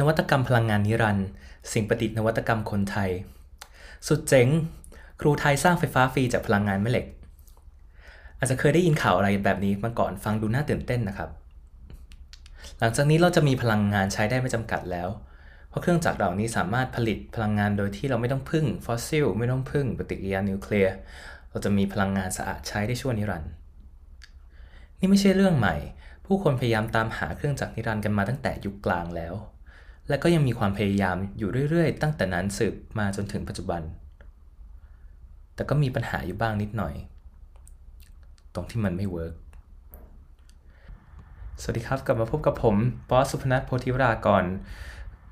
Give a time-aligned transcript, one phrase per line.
[0.00, 1.28] นวัตกรรมพลังงานนิรันดร์
[1.72, 3.10] สิ่งประดิษฐ์นวัตกรรมคนไทย
[4.08, 4.48] สุดเจ๋ง
[5.20, 7.06] ครูไทยสร้างไฟฟ้าฟรีจากพลังงานแม่เหล็ก
[8.38, 11.30] อาจจะเคยได้ยินข่าวอะไรแบบนี้มาก่อนฟังดูน่าตื่นเต้นนะครับ
[12.78, 15.08] หลังจากนี้เราจะมีพลังงานใช้ได้ไม่จำกัดแล้ว
[15.68, 20.94] เพราะเครื่องจักรเหล่านี้สามารถผลิตพลังงานโดยที่เราไม่ต้องพึ่งฟอสซิลไม่ต้องพึ่งปฏิกิริยานิวเคลียร์
[21.50, 23.50] เราจะมีพลังงานสะอาดใช้ได้ชั่วนิรันดร์
[24.98, 25.76] นี่ไม่ใช่เรื่องใหม่
[26.26, 29.34] ผู้คนพยายามตามหาเครื่องจักรนิรันดร์กันมาตั้งแต่ยุคกลางแล้ว
[30.10, 33.82] และก็ยังมีความพยายามอยู่เรื่อยๆ ตั้งแต่นั้นสืบมาจนถึงปัจจุบัน
[35.54, 36.94] แต่ก็มีปัญหาอยู่บ้างนิดหน่อย
[38.54, 39.34] ตรงที่มันไม่เวิร์ก
[41.60, 42.76] สวัสดีครับ กลับมาพบกับผม
[43.10, 44.44] บอสสุพนัทโพธิวรากร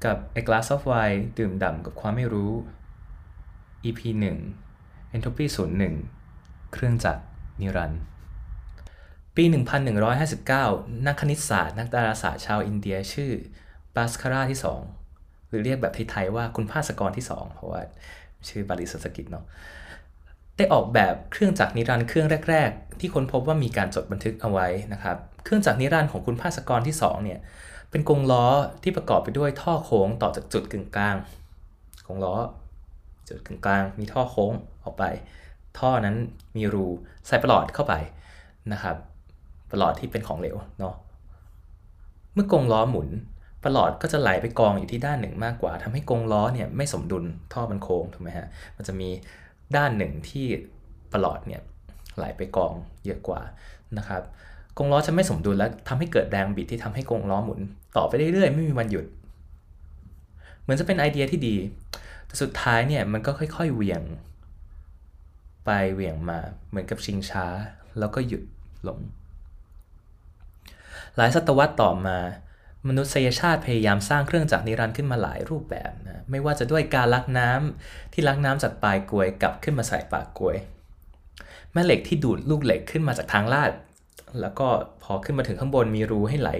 [0.04, 2.52] กับ A Glass of Wine ดื่มด่ำกับความไม่รู้
[3.84, 4.00] EP
[4.58, 5.46] 1 Entropy
[6.08, 7.22] 01 เครื่องจักร
[7.60, 8.00] นิรันด์
[9.36, 9.44] ปี
[10.24, 13.32] 1159 นักคณิตศาสตร์ นักดาราศาสตร์ชาวอินเดียชื่อ
[13.98, 14.60] บาสคาร่าที่
[15.04, 17.80] 2 หรือเรียกแบบไทยๆว่าคุณภาสกรที่ 2 เพราะว่า
[18.48, 19.44] ชื่อบาลีสันสกฤตเนาะ
[20.56, 27.40] ได้ออกแบบเครื่องจักรนิรันด์เครื่องแรก ๆ ที่ค้นพบว่ามีการจดบันทึกเอาไว้นะครับ เครื่องจักรนิรันด์ของคุณภาสกรที่ 2 เนี่ย
[27.90, 28.44] เป็นกรงล้อ
[28.82, 31.16] ที่ประกอบไปด้วยท่อโค้งต่อจากจุดกึ่งกลาง
[32.06, 32.34] กรงล้อ
[33.28, 34.52] จุดกึ่งกลาง มีท่อโค้ง
[34.84, 35.04] ออกไป
[35.78, 36.16] ท่อนั้น
[36.56, 36.86] มีรู
[37.26, 37.94] ใส่ประหลอดเข้าไป
[38.72, 38.96] นะครับ
[39.70, 40.94] ประหลอดที่เป็นของเหลวเนาะ
[42.34, 43.08] เมื่อกรงล้อหมุน
[43.64, 49.08] ประหลอดก็จะไหลไปกองอยู่ที่ด้านหนึ่งมากกว่าทำให้กรงล้อเนี่ยไม่สมดุลท่อมันโค้งถูกไหมฮะมันจะมี
[49.76, 50.46] ด้านหนึ่งที่
[51.12, 51.62] ประหลอดเนี่ย
[52.16, 52.72] ไหลไปกอง
[53.04, 53.40] เยอะกว่า
[53.98, 54.22] นะครับ
[54.76, 57.60] กรงล้อจะไม่สมดุลและทำให้เกิดแรงบิดที่ทำให้กรงล้อหมุน
[57.96, 59.04] ต่อไปเรื่อยๆ ไม่มีวันหยุด
[60.62, 61.56] เหมือนจะเป็นไอเดียที่ดี
[62.26, 64.02] แต่สุดท้ายเนี่ยมันก็ค่อยๆเหวี่ยง
[65.64, 67.46] ไปเหวี่ยงมาเหมือนกับชิงช้า
[67.98, 68.42] แล้วก็หยุด
[68.88, 68.98] ลง
[71.16, 72.18] หลายศตวรรษต่อมา
[72.86, 80.56] มนุษยชาติพยายามสร้างเครื่องจักรนิรันดร์ขึ้นมาหลายรูปแบบนะไม่ว่าจะด้วยการลักน้ำที่ลักน้ำจากปลายกลวยกลับขึ้นมาใส่ปากกลวย
[81.72, 83.72] แม่เหล็กที่ดูดลูกเหล็กขึ้นมาจากทางลาด
[84.40, 84.68] แล้วก็
[85.02, 86.50] พอขึ้นมาถึงข้างบนมีรูให้ไหล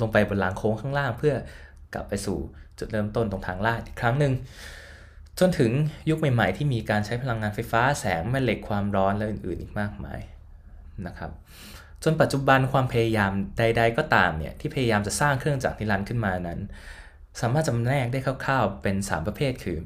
[0.00, 1.34] ลงไปบนรางโค้งข้างล่าง เพื่อ
[1.94, 2.38] กลับไปสู่
[2.78, 4.32] จุดเริ่มต้นตรงทางลาดอีกครั้งหนึ่ง
[5.38, 5.70] จนถึง
[6.10, 10.20] ยุคใหม่ ๆ ที่มีการใช้พลังงานไฟฟ้าแสงแม่เหล็กความร้อนและอื่นๆอีกมากมาย
[11.06, 11.30] นะครับ
[12.04, 16.60] จนปัจจุบันความพยายามใด ๆ ก็ตามเนี่ยที่พยายามจะสร้างเครื่องจักรนิรันดร์ขึ้นมานั้น
[17.40, 19.78] สามารถจำแนกได้คร่าวๆ เป็น 3 ประเภทคือ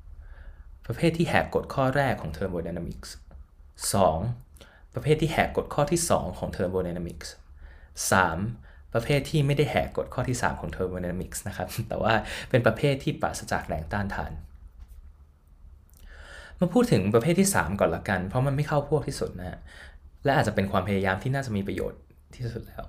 [0.00, 0.86] 1.
[0.86, 3.10] ประเภทที่แหกกฎข้อแรกของ thermodynamics
[4.22, 4.94] 2.
[4.94, 7.28] ประเภทที่แหกกฎข้อที่ 2 ของ thermodynamics
[8.10, 8.92] 3.
[8.94, 12.14] ประเภทที่ไม่ได้แหกกฎข้อที่ 3 ของ thermodynamics นะครับ แต่ว่า
[12.50, 14.32] เป็นประเภทที่ปราศจากแรงต้านทาน
[16.60, 19.58] มาพูดถึงประเภทที่ 3 ก่อนละกัน เพราะมันไม่เข้าพวกที่สุดนะฮะ
[20.24, 22.00] และอาจจะเป็นความพยายามที่น่าจะมีประโยชน์
[22.34, 22.84] ที่สุดแล้ว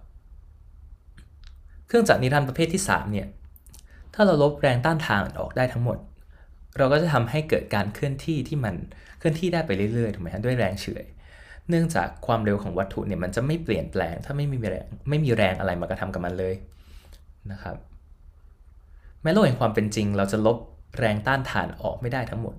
[1.88, 3.28] เครื่องจักรนิรันดร์ประเภทที่ 3 เนี่ย
[4.14, 5.98] ถ้าเราลบแรงต้านทานออกได้ทั้งหมด
[6.78, 8.76] เราก็จะทำให้เกิดการเคลื่อนที่ที่มัน
[9.18, 11.06] เคลื่อนที่ได้ไปเรื่อยๆถูกไหมฮะด้วยแรงเฉื่อย
[11.70, 16.56] เนื่องจากความเร็วของวัตถุเนี่ยมันจะไม่เปลี่ยนแปลง ถ้าไม่มีแรงไม่มีแรงอะไรมากระทำกับมันเลย
[17.52, 17.76] นะครับ
[19.22, 20.58] แม้โลกแห่งความเป็นจริง เราจะลบ
[21.00, 22.56] แรงต้านทานออกไม่ได้ทั้งหมด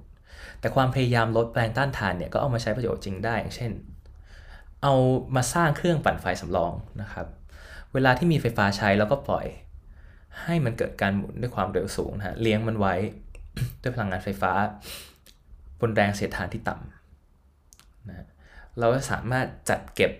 [0.60, 3.70] แต่ความพยายามลดแรงต้านทานเนี่ยก็เอามาใช้ประโยชน์จริงได้อย่างเช่น
[4.82, 4.94] เอา
[5.36, 6.72] มาสร้างเครื่องปั่นไฟสำรอง
[7.02, 7.26] นะครับ
[7.92, 9.46] เวลาที่มีไฟฟ้าใช้แล้วก็ปล่อย
[10.42, 12.94] ให้มันเกิดการหมุนด้วยความเร็วสูงนะเลี้ยงมันไว้
[13.82, 14.52] ด้วยพลังงานไฟฟ้า
[15.80, 18.26] บนแรงเสียดทานที่ต่ำนะ
[18.78, 20.12] เราก็สามารถจัดเก็บ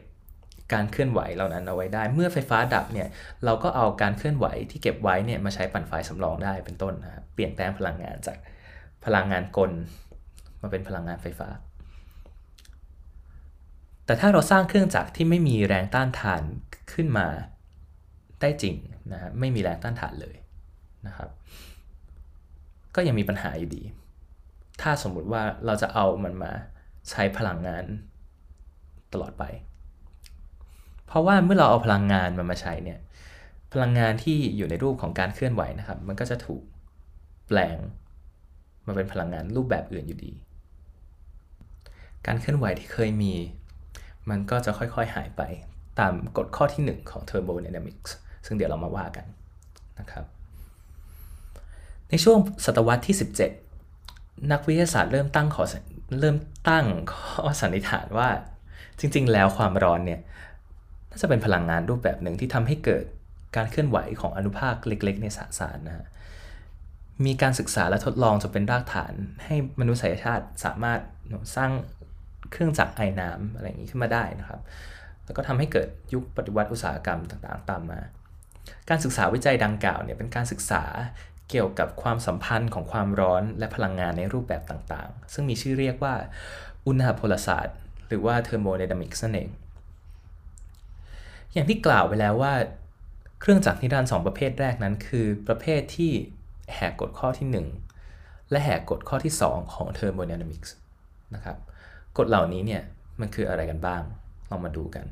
[0.73, 3.09] การเคลื่อนไหวเหล่านั้นเอาไว้ได้ เมื่อไฟฟ้าดับเนี่ย
[3.45, 8.39] เราก็เอาการเคลื่อนไหวที่เก็บไว้เนี่ยมาใช้ปั่นไฟสำรองได้เป็นต้นนะเปลี่ยนแปลงพลังงานจาก
[9.05, 9.73] พลังงานกล
[10.61, 11.49] มาเป็นพลังงานไฟฟ้า
[14.13, 16.43] แต่ถ้าเราสร้างเครื่องจักรที่ไม่มีแรงต้านทาน
[16.93, 17.27] ขึ้นมา
[18.41, 18.75] ได้จริง
[19.13, 20.37] นะฮะไม่มีแรงต้านทานเลย
[21.07, 21.31] นะครับ
[22.95, 23.83] ก็ยังมีปัญหาอยู่ดี
[24.81, 26.53] ถ้าสมมุติว่าเราจะเอามันมา
[27.11, 27.85] ใช้พลังงาน
[29.13, 29.45] ตลอดไป
[31.07, 32.99] เพราะว่าเมื่อเราเอาพลังงานมันมาใช้เนี่ย
[33.73, 36.63] พลังงานที่อยู่ในรูปของการเคลื่อนไหวนะครับ มันก็จะถูก
[37.47, 37.77] แปลง
[38.87, 40.33] มาเป็นพลังงานรูปแบบอื่นอยู่ดี
[42.27, 43.35] การเคลื่อนไหวที่เคยมี
[44.31, 45.43] มันก็จะค่อยๆหายไป
[46.01, 48.11] ตามกฎข้อที่ 1 ของ thermodynamics
[48.47, 49.27] ซึ่งเดี๋ยวเรามาว่ากัน
[49.99, 50.25] นะครับ
[52.11, 53.17] ในช่วงศตวรรษที่
[53.83, 55.65] 17 นักวิทยาศาสตร์เริ่มตั้งขอ
[56.21, 56.37] เริ่ม
[56.69, 58.29] ตั้งข้อสันนิษฐานว่า
[58.99, 60.21] จริงๆ แล้วความร้อนเนี่ย
[61.11, 63.05] น่าจะเป็นพลังงานรูปแบบหนึ่งที่ทำให้เกิด
[63.57, 66.07] การเคลื่อนไหวของอนุภาคเล็กๆ ในสสารนะฮะ
[67.25, 69.13] มีการศึกษาและทดลองจนเป็นรากฐาน
[69.45, 71.01] ให้มนุษยชาติสามารถ
[71.57, 71.71] สร้าง
[72.53, 74.61] เครื่องจักรไอน้ำอะไรอย่างนี้ขึ้นมาได้นะครับ
[75.25, 78.01] แล้วก็ทำให้เกิดยุคปฏิวัติอุตสาหกรรมต่างๆ ตามมา
[78.89, 80.85] การศึกษาวิจัยดังกล่าวเนี่ยเป็นการศึกษา
[81.51, 86.15] เกี่ยวกับความสัมพันธ์ของความร้อนและพลังงานในรูปแบบต่างๆ ซึ่งมีชื่อเรียกว่า
[86.87, 87.77] อุณหภูมิศาสตร์
[88.09, 89.51] หรือว่าเทอร์โมไดนามิกส์นั่นเอง
[91.53, 92.53] อย่างที่กล่าวไปแล้วว่า
[93.41, 96.13] เครื่องจักรนิรันดร์สองประเภทแรกนั้นคือ ประเภทที่
[96.75, 97.49] แหกกฎข้อที่
[98.03, 100.75] 1 และแหกกฎข้อที่ 2 ของเทอร์โมไดนามิกส์
[101.35, 101.57] นะครับ
[102.19, 102.83] กฎเหล่านี้เนี่ย
[103.21, 104.03] มันคืออะไรกันบ้าง
[104.51, 105.07] ลองมาดูกัน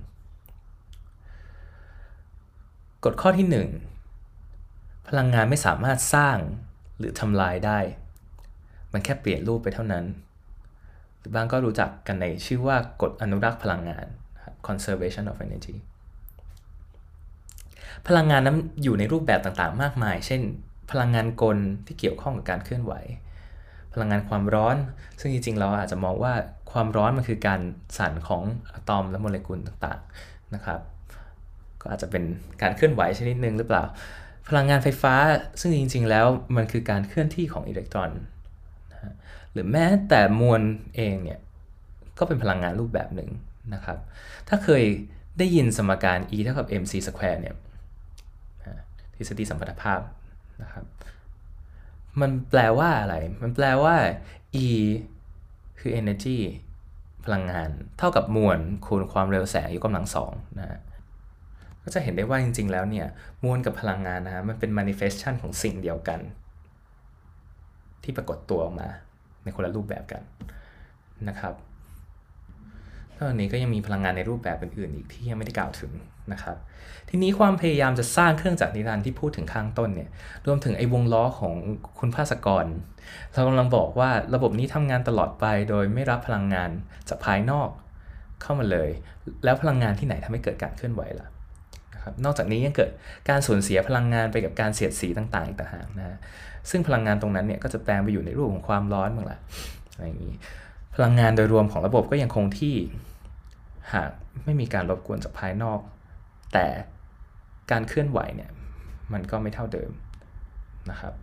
[3.04, 3.66] กฎข้อที่
[4.24, 6.36] 1 พลังงานไม่สามารถสร้าง
[6.98, 7.78] หรือทำลายได้
[8.92, 10.04] มันแค่เปลี่ยนรูปไปเท่านั้น
[11.18, 14.06] หรือบางก็รู้จักกันในชื่อว่ากฎอนุรักษ์พลังงาน
[14.66, 15.76] conservation of energy
[18.06, 20.40] พลังงานนั้นอยู่ในรูปแบบต่างๆ มากมาย เช่น
[20.90, 22.92] พลังงานกลที่เกี่ยวข้องกับการเคลื่อนไหว
[23.94, 24.76] พลังงานความร้อน
[25.20, 26.32] ซึ่งจริงๆ เราอาจจะมองว่า
[26.72, 27.60] ความร้อนมันคือการ
[27.98, 30.80] สั่นของอะตอมและโมเลกุลต่างๆนะครับ
[31.80, 32.24] ก็อาจจะเป็น
[32.62, 33.84] การเคลื่อนไหวชนิดหนึ่งหรือเปล่า
[34.48, 35.14] พลังงานไฟฟ้า
[35.60, 36.26] ซึ่งจริง ๆ แล้ว
[36.56, 38.10] มันคือการเคลื่อนที่ของอิเล็กตรอน
[38.92, 39.14] นะ
[39.52, 40.62] หรือแม้แต่มวล
[40.96, 41.40] เองเนี่ย
[42.18, 43.30] ก็เป็นพลังงานรูปแบบหนึ่ง
[43.74, 43.98] นะครับ
[44.48, 44.84] ถ้าเคย
[45.38, 47.54] ได้ยินสมการ E เท่ากับ mc square เนี่ย
[49.14, 50.00] ทฤษฎีสัมพัทธภาพ
[50.62, 50.84] นะครับ
[52.20, 53.96] มันแปลว่าอะไร มันแปลว่า
[54.64, 54.66] E
[55.80, 56.38] คือ energy
[57.24, 60.80] พลังงาน เท่ากับมวลคูณความเร็วแสงยกกำลังสองนะฮะ
[61.82, 63.06] ก็จะเห็นได้ว่าจริง ๆ แล้วเนี่ย
[63.44, 66.20] มวลกับพลังงานนะฮะมันเป็น manifestation ของสิ่งเดียวกัน
[68.02, 68.88] ที่ปรากฏตัวออกมา
[69.44, 70.22] ในคนละรูปแบบกัน
[71.28, 71.54] นะครับ
[73.20, 75.92] นอกนี้ก็ยังมีพลังงานในรูปแบบอื่นๆอีกที่ยังไม่ได้กล่าวถึง
[76.32, 76.56] นะครับ
[77.08, 80.10] ทีนี้ความพยายามจะสร้างเครื่องจักรนิรันดร์ที่พูดถึงข้างต้นเนี่ย
[80.46, 81.54] รวมถึงไอ้วงล้อของ
[81.98, 82.66] คุณภาสกร
[83.32, 86.70] เรากำลังบอกว่าระบบนี้ทำงานตลอดไป โดยไม่รับพลังงาน
[87.08, 87.68] จากภายนอก
[88.42, 88.90] เข้ามาเลย
[89.44, 91.28] แล้วพลังงานที่ไหนทำให้เกิดการเคลื่อนไหวล่ะ
[92.04, 92.90] ครับนอกจากนี้ยังเกิด
[93.28, 96.18] การสูญเสียพลังงานไปกับการเสียดสีต่างๆอีกต่างหากนะ
[96.70, 99.38] ซึ่งพลังงานตรงนั้นเนี่ยก็จะแปลงไปอยู่ในรูปของความร้อนบ้างละ
[99.94, 100.34] อะไรอย่างนี้
[100.94, 102.74] พลังงานโดยรวมของระบบก็ยังคงที่
[103.94, 104.10] หาก
[104.44, 105.80] ไม่มีการรบกวนจากภายนอก
[106.52, 106.66] แต่
[107.70, 108.50] การเคลื่อนไหวเนี่ย
[109.12, 109.90] มันก็ไม่เท่าเดิม
[110.90, 111.14] นะครับ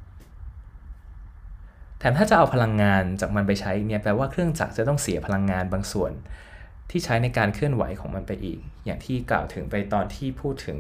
[1.99, 6.11] แถมถ้าจะเอาพลังงานจากมันไปใช้เนี่ยแปลว่าเครื่องจักรจะต้องเสียพลังงานบางส่วน
[6.91, 10.77] ที่ใช้ในการเคลื่อนไหวของมันไปอีก อย่างที่กล่าวถึงไปตอนที่พูดถึง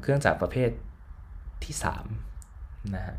[0.00, 0.70] เครื่องจักรประเภท
[1.64, 1.74] ที่
[2.30, 3.16] 3นะฮะ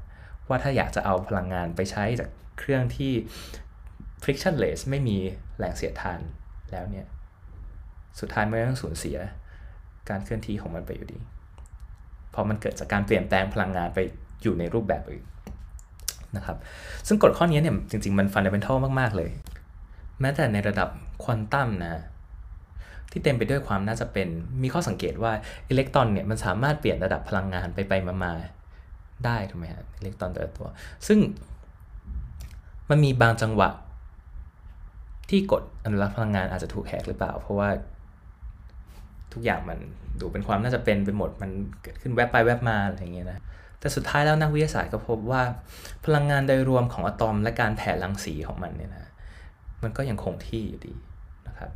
[0.47, 3.13] ว่าถ้าอยากจะเอาพลังงานไปใช้จากเครื่องที่
[4.23, 5.17] frictionless ไม่มี
[5.57, 6.19] แรงเสียดทาน
[6.71, 7.05] แล้วเนี่ย
[8.19, 9.17] สุดท้ายมันต้องสูญเสีย
[10.09, 11.19] การเคลื่อนที่ของมันไปอยู่ดี
[12.31, 13.99] เพราะมันเกิดจากการเปลี่ยนแปลงพลังงานไป
[14.43, 15.23] อยู่ในรูปแบบอื่น
[16.35, 16.57] นะครับ
[17.07, 19.31] ซึ่งกฎข้อนี้เนี่ยจริง ๆ มันฟันเดเมนทัลมาก ๆ เลย
[20.21, 20.89] แม้แต่ในระดับ
[21.23, 22.03] ควอนตัมนะ
[23.11, 24.27] ที่เต็มไปด้วยความน่าจะเป็น
[24.63, 25.31] มีข้อสังเกตว่า
[25.69, 27.93] อิเล็กตรอนเนี่ยมันสามารถเปลี่ยนระดับพลังงานไปไป
[28.23, 30.67] มาๆได้ถูกไหมฮะอิเล็กตรอนแต่ละตัว
[31.07, 31.19] ซึ่ง
[32.89, 33.69] มันมีบางจังหวะ
[35.29, 37.69] ที่กฎอนุรักษ์พลังงานอาจจะถูกแหกหรือเปล่า เพราะว่า
[39.33, 39.79] ทุกอย่างมัน
[40.21, 41.51] ดูเป็นความน่าจะเป็นไปหมดมัน
[41.83, 43.39] เกิดขึ้นแวบไปแวบมาอะไรอย่างเงี้ยนะ
[43.79, 45.41] แต่สุดท้ายแล้วนักวิทยาศาสตร์ก็พบว่า
[46.05, 49.11] พลังงานโดยรวมของอะตอมและการแผ่รังสีของมันเนี่ยนะ
[49.83, 50.95] มันก็ยังคงที่อยู่ดี
[51.47, 51.71] นะครับ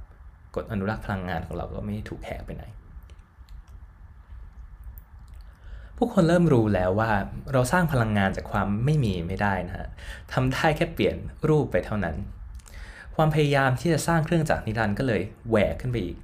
[0.55, 2.65] กฎอนุรักษ์พลังงานของเราก็ไม่ถูกแหกไปไหน
[5.97, 7.11] ผู้คนเริ่มรู้แล้วว่า
[7.53, 9.87] เราสร้างพลังงานจากความไม่มีไม่ได้นะฮะ
[10.33, 11.15] ทำได้แค่เปลี่ยน
[11.49, 12.15] รูปไปเท่านั้น
[13.15, 16.17] ความพยายามที่จะสร้างเครื่องจักรนิรันด์ก็เลยแหวกขึ้นไปอีก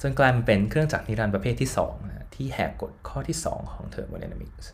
[0.00, 4.70] จนกลายเป็นเครื่องจักรนิรันดร์ประเภทที่2นะที่แหกกฎข้อที่ 2 ของเทอร์โมไดนามิกส์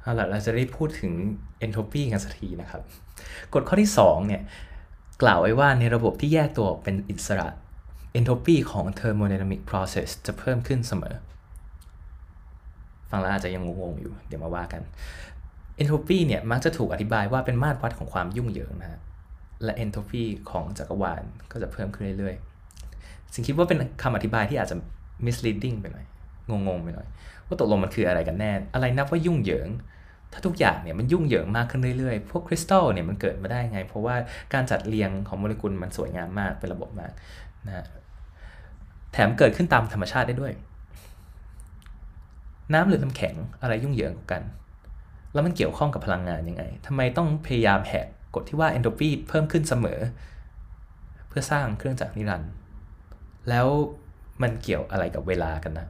[0.00, 1.12] เอาล่ะเราจะได้พูดถึง
[1.58, 2.82] เอนโทรปีกันสักทีนะครับ
[3.54, 4.42] กฎข้อที่ 2 เนี่ย
[5.22, 7.48] กล่าวไว้ว่าในระบบที่แยกตัวเป็นอิสระ
[8.18, 11.14] entropy ของ thermodynamic process จะเพิ่มขึ้นเสมอ
[13.10, 14.82] ฟังแล้วอาจจะยังงงๆอยู่ เดี๋ยวมาว่ากัน
[15.82, 19.00] entropy เนี่ยมักจะถูกอธิบายว่าเป็นมาตรวัดของความยุ่งเหยิงนะฮะ
[19.64, 21.22] และ entropy ของจักรวาล
[21.52, 24.76] ก็จะเพิ่มขึ้นเรื่อยๆสิ่งคิดว่าเป็นคำอธิบายที่อาจจะ
[25.26, 26.06] misleading ไปหน่อย
[26.48, 27.08] งงๆไปหน่อย
[27.46, 29.68] ว่าตกลงมันคืออะไรกันแน่ อะไรนับว่ายุ่งเหยิง
[30.32, 34.16] ถ้าทุกอย่างเนี่ยมันยุ่งเหยิงมากขึ้นเรื่อยๆ พวกคริสตัลเนี่ยมันเกิดมาได้ไง เพราะว่า
[34.54, 37.12] การจัดเรียงของโมเลกุลมันสวยงามมาก เป็นระบบมาก
[37.66, 37.86] นะ
[39.12, 40.52] แถมเกิดขึ้นตามธรรมชาติได้ด้วย
[42.72, 44.42] น้ำหรือน้ำแข็งอะไรยุ่งเหยิงกัน
[45.32, 48.06] แล้วมันเกี่ยวข้องกับพลังงานยังไงทำไมต้องพยายามแหก
[48.36, 50.00] กฎที่ว่าเอนโทรปีเพิ่มขึ้นเสมอ
[51.28, 52.50] เพื่อสร้างเครื่องจักรนิรันดร์
[53.48, 53.66] แล้ว
[54.42, 55.86] มันเกี่ยวอะไรกับเวลากันนะ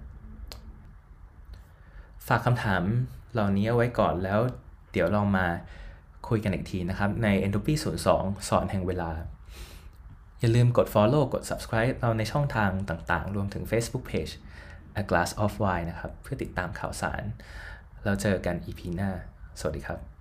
[2.26, 2.82] ฝากคำถาม
[3.32, 4.40] เหล่านี้เอาไว้ก่อนแล้ว
[4.92, 5.46] เดี๋ยวลองมา
[6.28, 7.74] คุยกันอีกทีนะครับ ใน Entropy
[8.12, 9.10] 02 สอนแห่งเวลา
[10.40, 14.32] อย่าลืมกด follow กด subscribe เราในช่องทางต่างๆ รวมถึง Facebook Page
[15.00, 17.22] A Glass of Wine นะครับ เพื่อติดตามข่าวสาร
[18.04, 19.10] แล้วเจอกัน EP หน้า
[19.60, 20.15] สวัสดีครับ